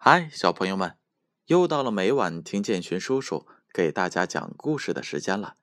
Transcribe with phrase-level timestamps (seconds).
[0.00, 0.96] 嗨，小朋友们，
[1.46, 5.56] 又到了每晚听建勋叔叔给大家讲故事的时间了。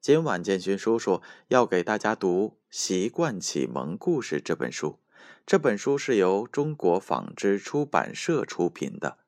[0.00, 4.98] 今晚建勋叔叔要给大家读《习惯启蒙故事》这本书。
[5.46, 9.18] 这本书是由中国纺织出版社出品的，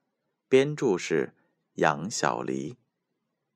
[0.49, 1.33] 编著是
[1.75, 2.77] 杨小黎。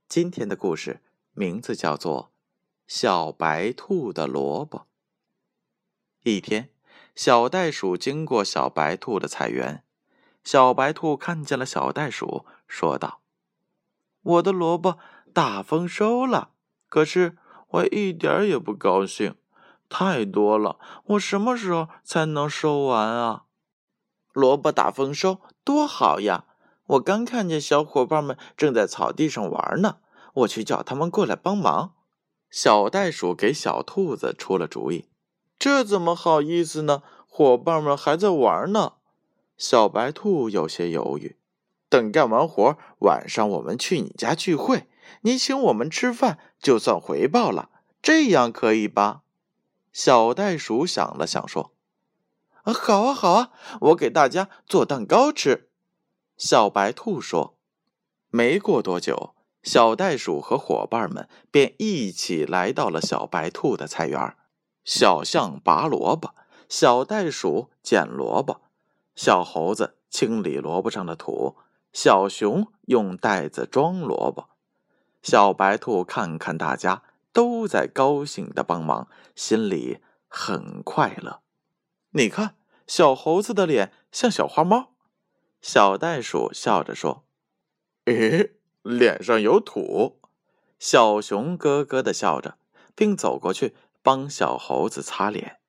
[0.09, 1.01] 今天的故事
[1.33, 2.31] 名字叫做
[2.87, 4.79] 《小白兔的萝卜》。
[6.23, 6.71] 一天，
[7.17, 9.83] 小袋鼠经过小白兔的菜园。
[10.45, 13.21] 小白兔看见了小袋鼠，说道
[14.23, 14.99] ：“我的萝卜
[15.33, 16.51] 大丰收了，
[16.89, 17.39] 可是
[17.69, 19.35] 我一点也不高兴，
[19.89, 23.45] 太多了，我什么时候才能收完啊？”
[24.35, 26.45] 萝卜大丰收多好呀！
[26.87, 29.99] 我刚看见小伙伴们正在草地上玩呢，
[30.35, 31.95] 我去叫他们过来帮忙。
[32.51, 35.09] 小袋鼠给小兔子出了主意
[35.59, 37.03] ：“这怎么好意思呢？
[37.27, 38.95] 伙伴们还在玩呢。”
[39.57, 41.37] 小白兔有些犹豫，
[41.89, 44.89] 等干完活，晚上我们去你家聚会，
[45.23, 47.71] 你请我们吃饭，就算回报了，
[48.03, 49.23] 这样可以吧？
[49.93, 51.73] 小袋鼠想了想说
[52.65, 55.69] ：“啊，好啊，好啊，我给大家做蛋糕吃。”
[56.37, 57.57] 小白兔说。
[58.31, 64.37] 没过多久，小袋鼠和伙伴们便一起来到了小白兔的菜园。
[64.85, 66.35] 小象拔萝卜，
[66.69, 68.63] 小袋鼠捡萝卜。
[69.17, 71.57] 小猴子清理萝卜上的土，
[71.93, 74.49] 小熊用袋子装萝卜，
[75.23, 79.99] 小白兔看看大家都在高兴的帮忙，心里
[80.29, 81.41] 很快乐。
[82.11, 84.91] 你看，小猴子的脸像小花猫，
[85.61, 87.25] 小袋鼠笑着说
[88.07, 90.21] ：“咦，脸上有土。”
[90.79, 92.59] 小熊咯咯的笑着，
[92.95, 95.61] 并走过去帮小猴子擦脸。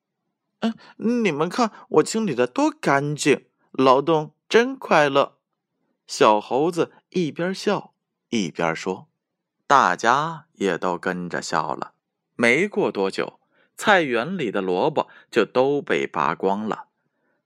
[0.97, 5.38] 你们看我清理的多干净，劳动真快乐。
[6.08, 7.94] 小猴子一边笑
[8.30, 9.08] 一边说，
[9.66, 11.93] 大家也都跟着笑了。
[12.36, 13.39] 没过多久，
[13.75, 16.86] 菜园里的萝卜就都被拔光了。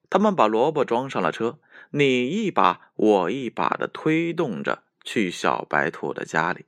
[0.09, 1.59] 他们把萝卜装上了车，
[1.91, 6.66] 你一把我一把的推动着去小白兔的家里。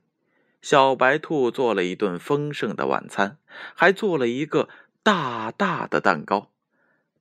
[0.62, 3.38] 小白兔做了一顿丰盛的晚餐，
[3.74, 4.68] 还做了一个。
[5.04, 6.52] 大大的蛋糕，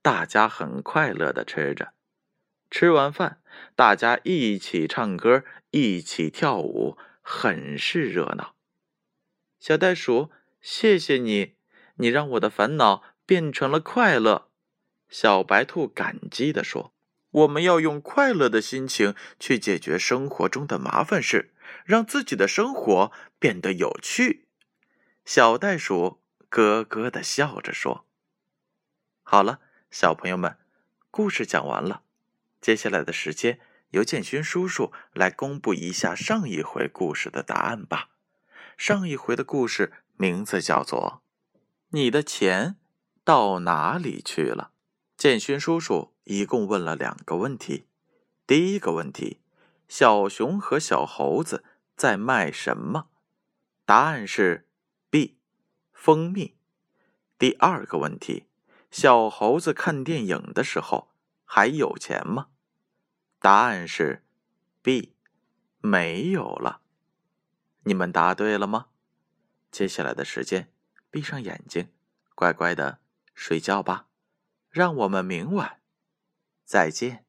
[0.03, 1.93] 大家很快乐的吃着。
[2.69, 3.41] 吃完饭，
[3.75, 8.53] 大家一起唱歌，一起跳舞，很是热闹。
[9.59, 10.29] 小袋鼠，
[10.61, 11.55] 谢谢你，
[11.95, 14.49] 你让我的烦恼变成了快乐。
[15.09, 16.93] 小白兔感激的说
[17.31, 21.51] ：“我们要用快乐的心情去解决生活中的麻烦事，
[21.83, 24.45] 让自己的生活变得有趣。”
[25.25, 26.20] 小袋鼠。
[26.51, 28.05] 咯咯的笑着说
[29.23, 30.57] ：“好了，小朋友们，
[31.09, 32.03] 故事讲完了。
[32.59, 38.09] 接下来的时间，由建勋叔叔来公布一下上一回故事的答案吧。
[38.77, 41.23] 上一回的故事名字叫做
[41.91, 42.75] 《你的钱
[43.23, 44.73] 到哪里去了》。
[45.15, 47.87] 建勋叔叔一共问了两个问题。
[48.45, 49.39] 第一个问题：
[49.87, 51.63] 小熊和小猴子
[51.95, 53.07] 在卖什么？
[53.85, 54.67] 答案是
[55.09, 55.37] B。
[56.03, 56.55] 蜂蜜。
[57.37, 58.47] 第二个问题：
[58.89, 61.11] 小猴子看电影的时候
[61.45, 62.47] 还有钱吗？
[63.37, 64.23] 答案是
[64.81, 65.13] B，
[65.79, 66.81] 没有了。
[67.83, 68.87] 你们答对了吗？
[69.69, 70.71] 接下来的时间，
[71.11, 71.93] 闭上眼睛，
[72.33, 72.97] 乖乖的
[73.35, 74.07] 睡觉吧。
[74.71, 75.81] 让我们明晚
[76.65, 77.27] 再见。